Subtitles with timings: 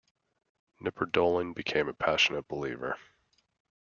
[0.81, 2.97] Knipperdolling became a passionate believer.